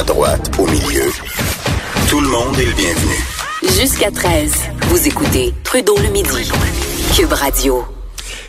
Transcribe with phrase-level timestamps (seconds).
[0.00, 1.10] à droite, au milieu.
[2.08, 3.14] Tout le monde est le bienvenu.
[3.78, 4.50] Jusqu'à 13,
[4.88, 6.50] vous écoutez Trudeau le midi.
[7.14, 7.84] Cube Radio.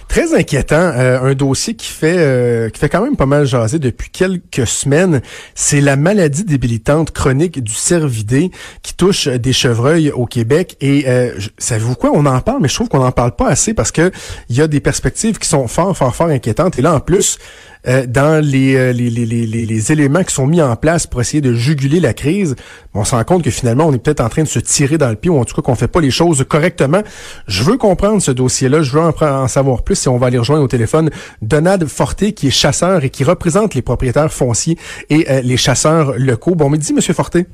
[0.07, 3.79] Très inquiétant, euh, un dossier qui fait euh, qui fait quand même pas mal jaser
[3.79, 5.21] depuis quelques semaines,
[5.53, 11.37] c'est la maladie débilitante chronique du cervidé qui touche des chevreuils au Québec et euh,
[11.57, 14.11] savez-vous quoi, on en parle mais je trouve qu'on n'en parle pas assez parce que
[14.49, 17.37] il y a des perspectives qui sont fort fort fort inquiétantes et là en plus
[17.87, 21.41] euh, dans les, les, les, les, les éléments qui sont mis en place pour essayer
[21.41, 22.55] de juguler la crise,
[22.93, 25.09] on se rend compte que finalement on est peut-être en train de se tirer dans
[25.09, 27.01] le pied ou en tout cas qu'on fait pas les choses correctement.
[27.47, 30.37] Je veux comprendre ce dossier-là, je veux en, en savoir plus et on va aller
[30.37, 31.09] rejoindre au téléphone
[31.41, 34.77] Donald Forté qui est chasseur et qui représente les propriétaires fonciers
[35.09, 36.55] et les chasseurs locaux.
[36.55, 37.45] Bon midi, Monsieur Forté.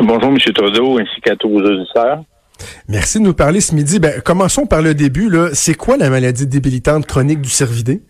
[0.00, 0.38] Bonjour, M.
[0.54, 2.22] Trudeau, ainsi qu'à tous vos auditeurs.
[2.88, 4.00] Merci de nous parler ce midi.
[4.00, 5.30] Ben, commençons par le début.
[5.52, 8.02] C'est quoi la maladie débilitante chronique du cervidé?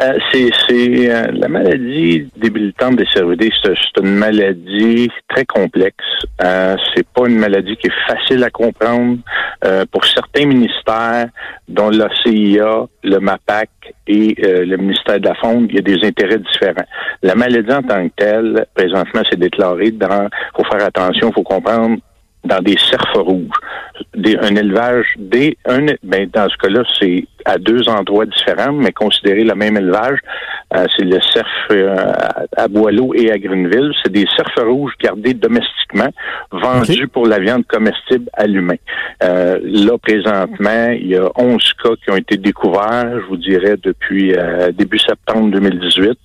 [0.00, 3.50] Euh, c'est euh, la maladie débilitante des cervidés.
[3.62, 6.04] C'est une maladie très complexe.
[6.42, 9.18] Euh, c'est pas une maladie qui est facile à comprendre
[9.64, 11.28] euh, pour certains ministères,
[11.68, 13.70] dont la CIA, le MAPAC
[14.06, 15.66] et le ministère de la Faune.
[15.70, 16.86] Il y a des intérêts différents.
[17.22, 20.28] La maladie en tant que telle, présentement, c'est déclaré dans.
[20.56, 21.30] Faut faire attention.
[21.32, 21.98] Faut comprendre
[22.44, 23.58] dans des cerfs rouges.
[24.14, 28.92] Des, un élevage, des, un, ben, dans ce cas-là, c'est à deux endroits différents, mais
[28.92, 30.18] considéré le même élevage.
[30.74, 32.12] Euh, c'est le cerf euh,
[32.56, 33.92] à Boileau et à Greenville.
[34.02, 36.08] C'est des cerfs rouges gardés domestiquement,
[36.50, 38.76] vendus pour la viande comestible à l'humain.
[39.22, 43.76] Euh, là, présentement, il y a 11 cas qui ont été découverts, je vous dirais,
[43.82, 44.34] depuis
[44.72, 46.18] début septembre 2018.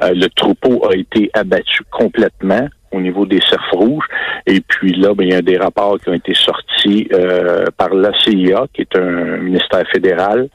[0.00, 4.06] le troupeau a été abattu complètement au niveau des cerfs rouges.
[4.46, 7.94] Et puis là, ben, il y a des rapports qui ont été sortis euh, par
[7.94, 10.48] la CIA, qui est un ministère fédéral,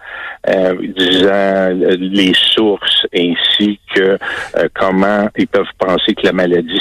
[0.48, 6.80] euh, disant les sources ainsi que euh, comment ils peuvent penser que la maladie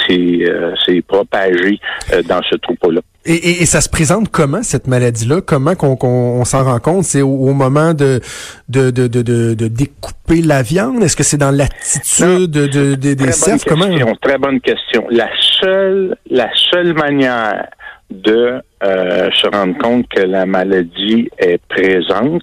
[0.85, 1.79] s'est propagée
[2.27, 3.01] dans ce troupeau-là.
[3.31, 5.41] Et, et, ça se présente comment cette maladie-là?
[5.45, 7.03] Comment qu'on s'en rend compte?
[7.03, 8.21] C'est au, moment de
[8.69, 11.03] de, de, de, de, découper la viande?
[11.03, 13.63] Est-ce que c'est dans l'attitude de, des cerfs?
[13.67, 13.85] Comment?
[14.19, 15.05] Très bonne question.
[15.11, 15.29] La
[15.61, 17.67] seule la seule manière
[18.09, 22.41] de euh, se rendre compte que la maladie est présente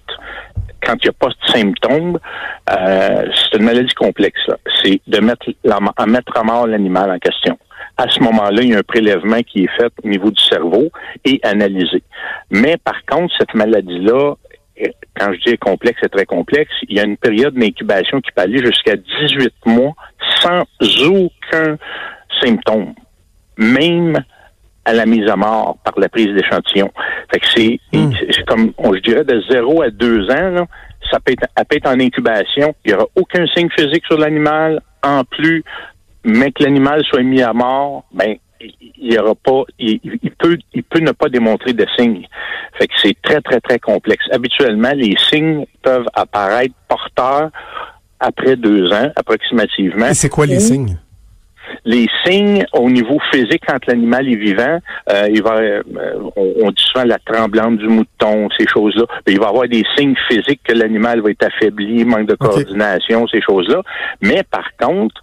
[0.84, 2.18] quand il n'y a pas de symptômes,
[2.70, 4.38] euh, c'est une maladie complexe.
[4.84, 7.58] C'est de mettre, la, à mettre à mort l'animal en question
[7.96, 10.90] à ce moment-là, il y a un prélèvement qui est fait au niveau du cerveau
[11.24, 12.02] et analysé.
[12.50, 14.34] Mais par contre, cette maladie-là,
[15.18, 18.42] quand je dis complexe, c'est très complexe, il y a une période d'incubation qui peut
[18.42, 19.94] aller jusqu'à 18 mois
[20.42, 20.64] sans
[21.08, 21.78] aucun
[22.42, 22.94] symptôme,
[23.56, 24.18] même
[24.84, 26.90] à la mise à mort par la prise d'échantillon.
[27.32, 28.12] Fait que c'est, hmm.
[28.46, 30.66] comme, je dirais, de 0 à 2 ans,
[31.10, 32.74] ça peut être, peut être en incubation.
[32.84, 34.80] Il n'y aura aucun signe physique sur l'animal.
[35.02, 35.64] En plus,
[36.26, 40.00] mais que l'animal soit mis à mort, ben il y aura pas, il,
[40.38, 42.26] peut, il peut ne pas démontrer de signes.
[42.78, 44.24] Fait que c'est très très très complexe.
[44.32, 47.50] Habituellement, les signes peuvent apparaître porteurs
[48.18, 50.12] après deux ans, approximativement.
[50.12, 50.98] C'est quoi les signes?
[51.84, 54.78] les signes au niveau physique quand l'animal est vivant,
[55.10, 55.82] euh, il va, euh,
[56.36, 59.04] on, dit souvent la tremblante du mouton, ces choses-là.
[59.26, 63.40] Il va avoir des signes physiques que l'animal va être affaibli, manque de coordination, ces
[63.40, 63.82] choses-là.
[64.20, 65.20] Mais par contre,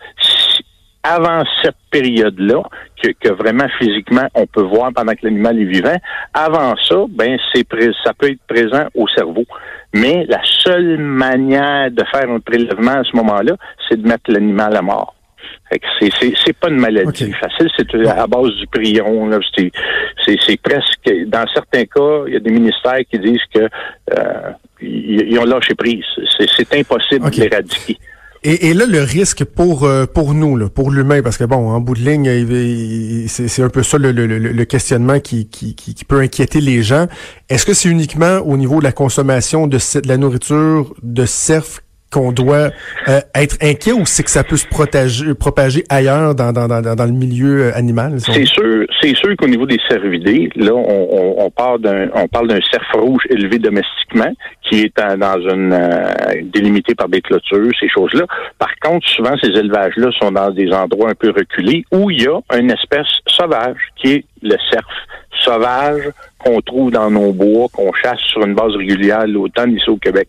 [1.03, 2.63] avant cette période-là,
[3.01, 5.97] que, que, vraiment physiquement on peut voir pendant que l'animal est vivant,
[6.33, 7.67] avant ça, ben c'est
[8.03, 9.45] ça peut être présent au cerveau.
[9.93, 13.55] Mais la seule manière de faire un prélèvement à ce moment-là,
[13.87, 15.13] c'est de mettre l'animal à mort.
[15.99, 16.11] C'est,
[16.45, 19.29] c'est, pas une maladie facile, c'est à base du prion.
[20.25, 23.67] C'est, presque, dans certains cas, il y a des ministères qui disent que
[24.15, 26.05] euh, ils, ont lâché prise.
[26.37, 27.97] C'est, impossible d'éradiquer.
[28.45, 31.79] Et, là, le risque pour euh, pour nous, là, pour l'humain, parce que bon, en
[31.79, 36.19] bout de ligne, c'est un peu ça le, le, le questionnement qui, qui, qui, peut
[36.19, 37.07] inquiéter les gens.
[37.49, 41.79] Est-ce que c'est uniquement au niveau de la consommation de, de la nourriture de cerf
[42.13, 42.69] qu'on doit
[43.07, 46.81] euh, être inquiet ou c'est que ça peut se protéger, propager ailleurs dans, dans, dans,
[46.81, 48.19] dans le milieu euh, animal?
[48.19, 52.49] C'est sûr, c'est sûr qu'au niveau des cervidés, là, on, on, parle d'un on parle
[52.49, 54.31] d'un cerf rouge élevé domestiquement
[54.73, 58.25] qui est dans une euh, par des clôtures, ces choses-là.
[58.57, 62.27] Par contre, souvent ces élevages-là sont dans des endroits un peu reculés où il y
[62.27, 64.87] a une espèce sauvage qui est le cerf
[65.41, 66.09] sauvage
[66.39, 70.27] qu'on trouve dans nos bois, qu'on chasse sur une base régulière l'automne ici au Québec.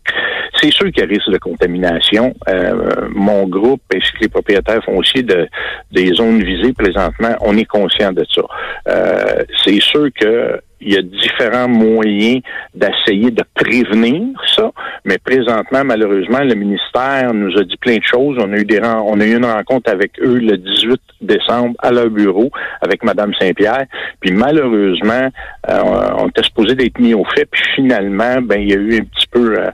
[0.61, 2.33] C'est sûr qu'il y a risque de contamination.
[2.47, 5.47] Euh, mon groupe ainsi que les propriétaires fonciers de,
[5.91, 8.41] des zones visées présentement, on est conscient de ça.
[8.87, 12.41] Euh, c'est sûr que il y a différents moyens
[12.73, 14.23] d'essayer de prévenir
[14.55, 14.71] ça,
[15.03, 18.37] mais présentement, malheureusement, le ministère nous a dit plein de choses.
[18.39, 21.91] On a eu des on a eu une rencontre avec eux le 18 décembre à
[21.91, 22.51] leur bureau
[22.81, 23.85] avec Madame Saint-Pierre.
[24.19, 25.81] Puis malheureusement, euh,
[26.17, 27.45] on était supposé d'être mis au fait.
[27.45, 29.71] Puis finalement, ben il y a eu un petit peu, euh,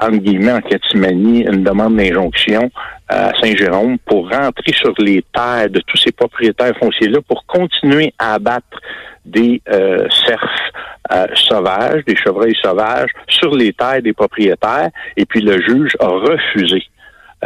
[0.00, 2.70] entre guillemets, en catimanie, une demande d'injonction
[3.08, 8.34] à Saint-Jérôme pour rentrer sur les terres de tous ces propriétaires fonciers-là pour continuer à
[8.34, 8.80] abattre
[9.24, 10.72] des euh, cerfs
[11.12, 14.90] euh, sauvages, des chevreuils sauvages sur les terres des propriétaires.
[15.16, 16.82] Et puis le juge a refusé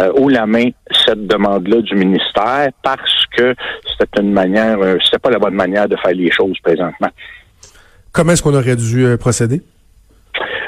[0.00, 0.70] euh, haut la main
[1.06, 3.54] cette demande-là du ministère parce que
[3.98, 7.08] c'était une manière, euh, c'était pas la bonne manière de faire les choses présentement.
[8.12, 9.62] Comment est-ce qu'on aurait dû procéder?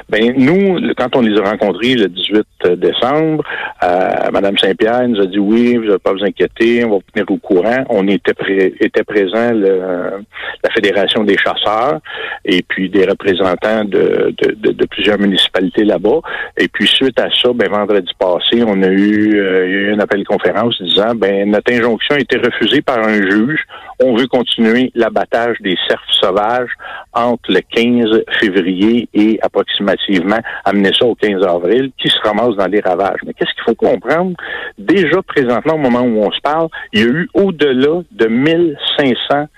[0.08, 3.44] Ben nous, quand on les a rencontrés le 18 décembre,
[3.82, 7.02] euh, Madame Saint-Pierre nous a dit oui, vous n'avez pas vous inquiéter, on va vous
[7.12, 7.84] tenir au courant.
[7.88, 12.00] On était pré était présent la fédération des chasseurs
[12.44, 16.20] et puis des représentants de, de, de, plusieurs municipalités là-bas.
[16.58, 20.20] Et puis suite à ça, ben vendredi passé, on a eu, euh, eu un appel
[20.20, 23.64] de conférence disant ben notre injonction a été refusée par un juge.
[24.02, 26.70] On veut continuer l'abattage des cerfs sauvages
[27.12, 32.66] entre le 15 février et approximativement amener ça au 15 avril, qui se ramasse dans
[32.66, 33.20] les ravages.
[33.26, 34.36] Mais qu'est-ce qu'il faut comprendre?
[34.78, 39.48] Déjà présentement, au moment où on se parle, il y a eu au-delà de 1500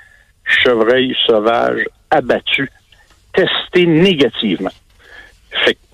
[0.45, 2.69] chevreuils sauvages abattus,
[3.33, 4.71] testés négativement.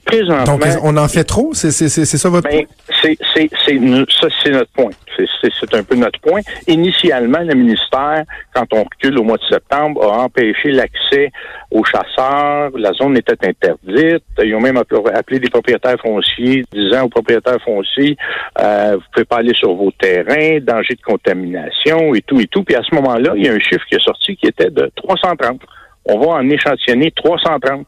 [0.09, 1.51] Présentement, Donc, on en fait trop?
[1.53, 2.67] C'est ça votre ben,
[3.03, 4.91] c'est ça, c'est notre point.
[5.17, 6.41] C'est un peu notre point.
[6.67, 8.23] Initialement, le ministère,
[8.55, 11.31] quand on recule au mois de septembre, a empêché l'accès
[11.71, 12.71] aux chasseurs.
[12.77, 14.25] La zone était interdite.
[14.43, 18.17] Ils ont même appelé des propriétaires fonciers, disant aux propriétaires fonciers,
[18.61, 22.63] euh, vous pouvez pas aller sur vos terrains, danger de contamination et tout et tout.
[22.65, 24.91] Puis à ce moment-là, il y a un chiffre qui est sorti qui était de
[24.97, 25.61] 330.
[26.07, 27.87] On va en échantillonner 330.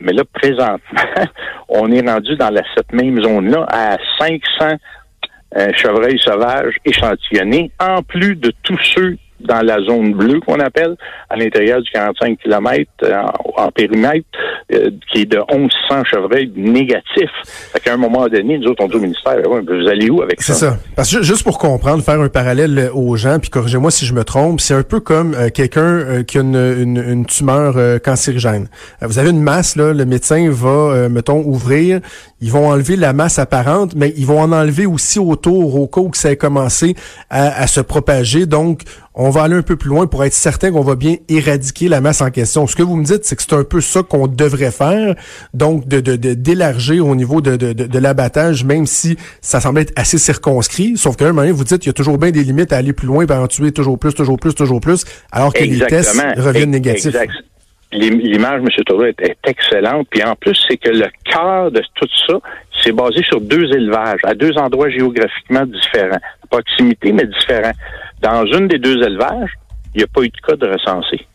[0.00, 0.78] Mais là, présentement,
[1.68, 4.76] on est rendu dans cette même zone-là à 500
[5.56, 10.96] euh, chevreuils sauvages échantillonnés, en plus de tous ceux dans la zone bleue qu'on appelle,
[11.30, 13.22] à l'intérieur du 45 km euh,
[13.56, 14.26] en, périmètre,
[14.72, 17.30] euh, qui est de 1100 chevreuils négatifs.
[17.44, 20.40] Fait qu'à un moment donné, nous autres, on dit au ministère, vous allez où avec
[20.40, 20.54] ça?
[20.54, 20.76] C'est ça?
[20.94, 24.14] Parce que juste pour comprendre, faire un parallèle euh, aux gens, puis corrigez-moi si je
[24.14, 28.68] me trompe, c'est un peu comme quelqu'un qui a une, une, tumeur cancérigène.
[29.00, 32.00] vous avez une masse, là, le médecin va, mettons, ouvrir,
[32.40, 36.00] ils vont enlever la masse apparente, mais ils vont en enlever aussi autour au cas
[36.00, 36.94] où ça a commencé
[37.30, 38.46] à, à se propager.
[38.46, 38.82] Donc,
[39.16, 42.02] on va aller un peu plus loin pour être certain qu'on va bien éradiquer la
[42.02, 42.66] masse en question.
[42.66, 45.14] Ce que vous me dites, c'est que c'est un peu ça qu'on devrait faire,
[45.54, 50.18] donc de d'élargir au niveau de, de, de, l'abattage, même si ça semble être assez
[50.18, 50.98] circonscrit.
[50.98, 52.92] Sauf qu'à un moment vous dites qu'il y a toujours bien des limites à aller
[52.92, 56.20] plus loin, pour en tuer toujours plus, toujours plus, toujours plus, alors que les tests
[56.36, 57.16] reviennent négatifs.
[57.92, 58.68] L'image, M.
[58.84, 60.08] Thoreau, est, est, excellente.
[60.10, 62.34] Puis en plus, c'est que le cœur de tout ça,
[62.82, 66.18] c'est basé sur deux élevages, à deux endroits géographiquement différents.
[66.50, 67.72] Proximité, mais différents.
[68.20, 69.52] Dans une des deux élevages,
[69.94, 71.26] il n'y a pas eu de cas de recensé.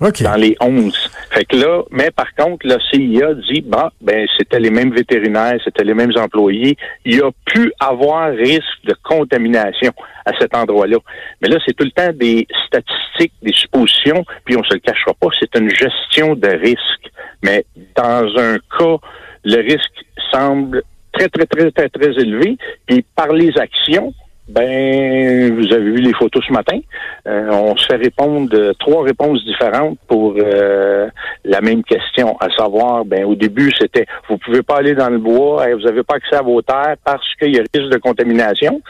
[0.00, 1.10] Dans les 11.
[1.30, 5.58] Fait que là, mais par contre, la CIA dit, bah, ben, c'était les mêmes vétérinaires,
[5.64, 6.76] c'était les mêmes employés.
[7.04, 9.92] Il y a pu avoir risque de contamination
[10.26, 10.98] à cet endroit-là.
[11.40, 15.14] Mais là, c'est tout le temps des statistiques, des suppositions, puis on se le cachera
[15.14, 17.10] pas, c'est une gestion de risque.
[17.42, 17.64] Mais
[17.96, 18.96] dans un cas,
[19.44, 22.58] le risque semble très, très, très, très, très élevé.
[22.86, 24.12] Puis par les actions,
[24.48, 26.78] ben, vous avez vu les photos ce matin.
[27.26, 31.08] Euh, on se fait répondre trois réponses différentes pour euh,
[31.44, 35.18] la même question, à savoir, ben, au début, c'était vous pouvez pas aller dans le
[35.18, 38.82] bois, vous n'avez pas accès à vos terres parce qu'il y a risque de contamination.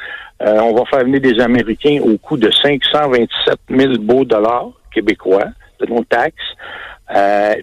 [0.42, 5.46] Euh, on va faire venir des Américains au coût de 527 000 beaux dollars québécois
[5.80, 6.34] de nos taxes.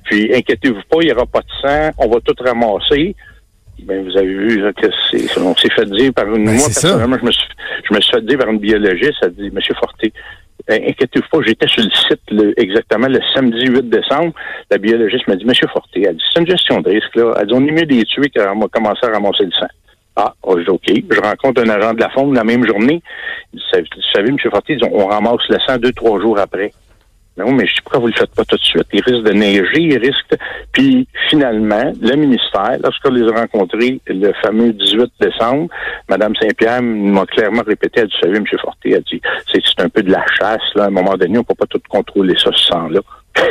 [0.06, 3.16] puis inquiétez-vous pas, il n'y aura pas de sang, on va tout ramasser.
[3.84, 6.46] Ben, vous avez vu que c'est, on s'est fait dire par une.
[6.46, 7.48] Ben, moi, personnellement, je me, suis,
[7.90, 10.14] je me suis fait dire par une biologiste, elle dit, Monsieur Forté,
[10.68, 14.34] ben, inquiétez-vous pas, j'étais sur le site exactement le samedi 8 décembre.
[14.70, 17.34] La biologiste m'a dit, Monsieur Forté, elle dit, c'est une gestion de risque, là.
[17.40, 19.68] Elle dit, on est mieux des tuer qu'on va commencer à ramasser le sang.
[20.16, 20.84] Ah, oh, je dis, OK.
[20.88, 23.02] Je rencontre un agent de la faune la même journée.
[23.54, 23.60] Vous
[24.14, 24.38] savez, M.
[24.40, 26.72] Forté, on ramasse le sang deux, trois jours après.
[27.42, 28.88] Non, mais je dis pourquoi vous le faites pas tout de suite?
[28.94, 30.36] Il risque de neiger, il risque.
[30.72, 35.68] Puis finalement, le ministère, lorsqu'on les a rencontrés le fameux 18 décembre,
[36.10, 38.46] Mme Saint-Pierre m'a clairement répété, elle dit, vous savez, M.
[38.62, 39.22] Forté, elle dit,
[39.52, 40.84] c'est un peu de la chasse, là.
[40.84, 43.00] À un moment donné, on peut pas tout contrôler ça, ce sang-là.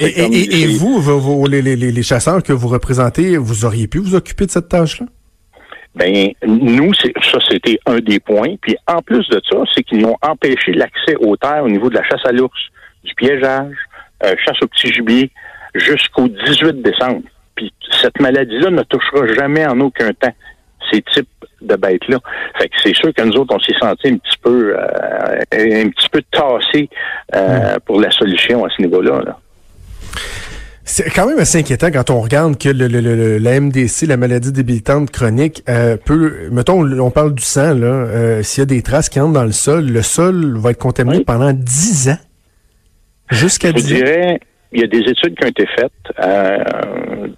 [0.00, 4.46] et, vous, vous, les, les, les chasseurs que vous représentez, vous auriez pu vous occuper
[4.46, 5.06] de cette tâche-là?
[5.94, 8.54] Ben nous, ça c'était un des points.
[8.60, 11.96] Puis en plus de ça, c'est qu'ils ont empêché l'accès aux terres au niveau de
[11.96, 12.60] la chasse à l'ours
[13.04, 13.74] du piégeage,
[14.24, 15.30] euh, chasse au petit gibier
[15.74, 17.22] jusqu'au 18 décembre.
[17.54, 20.34] Puis cette maladie-là ne touchera jamais en aucun temps
[20.90, 21.28] ces types
[21.60, 22.18] de bêtes-là.
[22.56, 25.88] Fait que c'est sûr que nous autres, on s'est senti un petit peu euh, un
[25.88, 26.88] petit peu tassés
[27.34, 27.80] euh, mm.
[27.80, 29.22] pour la solution à ce niveau-là.
[29.24, 29.38] Là.
[30.90, 34.52] C'est quand même assez inquiétant quand on regarde que le, le, la MDC, la maladie
[34.52, 38.80] débilitante chronique, euh, peut, mettons, on parle du sang, là, euh, s'il y a des
[38.80, 42.16] traces qui entrent dans le sol, le sol va être contaminé pendant 10 ans.
[43.30, 43.96] Jusqu'à 10 ans.
[43.96, 44.40] dirais,
[44.72, 46.58] il y a des études qui ont été faites euh,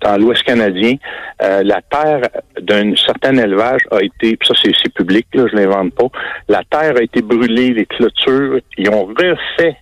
[0.01, 0.97] dans l'Ouest canadien.
[1.41, 2.23] la terre
[2.61, 6.09] d'un certain élevage a été, ça c'est public, là, je l'invente pas,
[6.49, 9.77] la terre a été brûlée, les clôtures, ils ont refait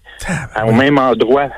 [0.66, 1.48] au même endroit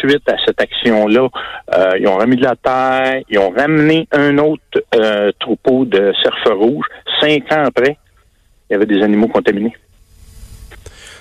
[0.00, 1.28] suite à cette action-là.
[1.74, 4.62] Euh, ils ont remis de la terre, ils ont ramené un autre
[4.94, 6.86] euh, troupeau de cerfs rouges.
[7.20, 7.96] Cinq ans après,
[8.68, 9.74] il y avait des animaux contaminés.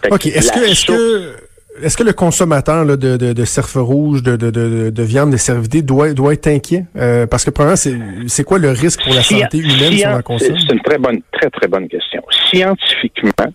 [0.09, 0.25] OK.
[0.25, 1.35] Est-ce que, est-ce que,
[1.81, 4.49] est-ce que le consommateur de, de, de cerfs rouges, de, de,
[4.89, 6.85] de, viande des cervidés doit, doit être inquiet?
[6.97, 7.97] Euh, parce que, premièrement, c'est,
[8.27, 10.57] c'est quoi le risque pour la santé humaine si on la consomme?
[10.59, 12.21] C'est une très bonne, très, très bonne question.
[12.49, 13.53] Scientifiquement,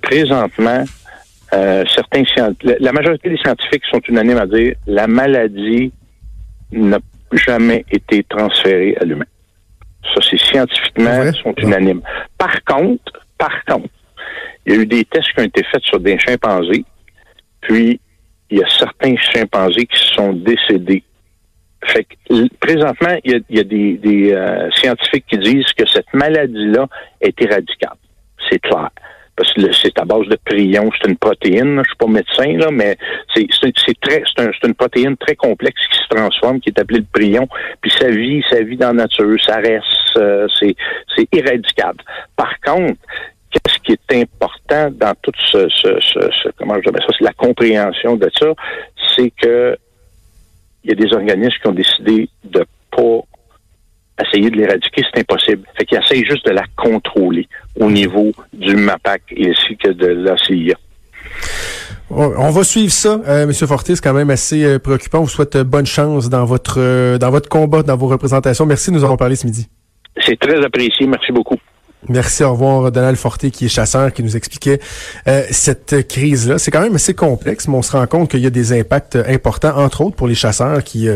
[0.00, 0.84] présentement,
[1.54, 2.22] euh, certains
[2.62, 5.92] la majorité des scientifiques sont unanimes à dire la maladie
[6.70, 6.98] n'a
[7.32, 9.26] jamais été transférée à l'humain.
[10.14, 12.00] Ça, c'est scientifiquement, ils sont unanimes.
[12.38, 13.88] Par contre, par contre,
[14.64, 16.84] il y a eu des tests qui ont été faits sur des chimpanzés,
[17.62, 18.00] puis
[18.50, 21.02] il y a certains chimpanzés qui sont décédés.
[21.84, 26.86] Fait que, présentement, il y a, des, euh, scientifiques qui disent que cette maladie-là
[27.20, 27.96] est éradiquable.
[28.48, 28.90] C'est clair
[29.36, 31.80] parce que c'est à base de prion, c'est une protéine.
[31.82, 32.96] Je suis pas médecin là, mais
[33.34, 33.48] c'est
[34.00, 37.48] très c'est une protéine très complexe qui se transforme, qui est appelée le prion.
[37.80, 42.04] Puis ça vit, ça vit dans la nature, ça reste, euh, c'est irradicable.
[42.36, 43.00] Par contre,
[43.52, 47.32] qu'est-ce qui est important dans toute ce, ce, ce, comment je dirais ça, c'est la
[47.32, 48.46] compréhension de ça,
[49.14, 49.76] c'est que
[50.84, 53.20] il y a des organismes qui ont décidé de pas
[54.20, 55.62] essayer de l'éradiquer, c'est impossible.
[55.76, 60.36] Fait qu'il essaye juste de la contrôler au niveau du MAPAC ainsi que de la
[60.38, 60.76] CIA.
[62.10, 65.20] On va suivre ça, euh, Monsieur Fortis, quand même assez euh, préoccupant.
[65.20, 68.66] On vous souhaite euh, bonne chance dans votre euh, dans votre combat, dans vos représentations.
[68.66, 69.66] Merci de nous avoir parlé ce midi.
[70.20, 71.06] C'est très apprécié.
[71.06, 71.56] Merci beaucoup.
[72.08, 74.80] Merci, au revoir Donald Forté qui est chasseur, qui nous expliquait
[75.50, 76.58] cette crise-là.
[76.58, 79.16] C'est quand même assez complexe, mais on se rend compte qu'il y a des impacts
[79.16, 81.08] importants, entre autres pour les chasseurs qui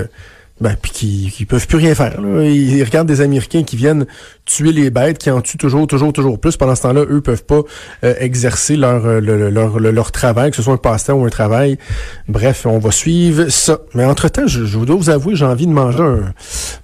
[0.60, 2.20] ben, puis qui, qui peuvent plus rien faire.
[2.20, 2.44] Là.
[2.44, 4.06] Ils, regardent des Américains qui viennent
[4.46, 6.56] tuer les bêtes, qui en tuent toujours, toujours, toujours plus.
[6.56, 7.60] Pendant ce temps-là, eux peuvent pas
[8.04, 11.76] euh, exercer leur, euh, leur, leur, travail, que ce soit un passe-temps ou un travail.
[12.28, 13.80] Bref, on va suivve ça.
[13.92, 16.32] Mais entre-temps, je, je dois vous avouer, j'ai envie de manger un...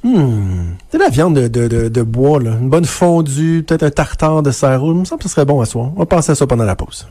[0.04, 2.50] Hmm, de la viande de, de, de, bois, là.
[2.60, 4.92] une bonne fondue, peut-être un tartare de cerveau.
[4.92, 5.90] Il me semble que ce serait bon à soi.
[5.96, 7.06] On va passer à ça pendant la pause.